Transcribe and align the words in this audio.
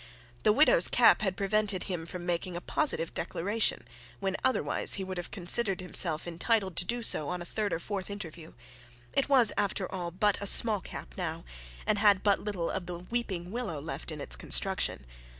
The 0.41 0.51
widow's 0.51 0.87
cap 0.87 1.21
had 1.21 1.37
prevented 1.37 1.83
him 1.83 2.07
from 2.07 2.25
making 2.25 2.55
a 2.55 2.59
positive 2.59 3.13
declaration, 3.13 3.87
when 4.19 4.35
otherwise 4.43 4.95
he 4.95 5.03
would 5.03 5.17
have 5.17 5.29
considered 5.29 5.79
himself 5.79 6.25
entitled 6.27 6.75
to 6.77 6.85
do 6.85 7.03
so 7.03 7.29
on 7.29 7.39
a 7.39 7.45
third 7.45 7.71
or 7.71 7.77
fourth 7.77 8.09
interview. 8.09 8.53
It 9.13 9.29
was, 9.29 9.53
after 9.57 9.85
all, 9.93 10.09
but 10.09 10.39
a 10.41 10.47
small 10.47 10.81
cap 10.81 11.13
now, 11.17 11.45
and 11.85 11.99
had 11.99 12.23
but 12.23 12.39
little 12.39 12.71
of 12.71 12.87
the 12.87 12.97
weeping 12.97 13.51
willow 13.51 13.79
left 13.79 14.11
in 14.11 14.19
its 14.19 14.35
construction. 14.35 15.05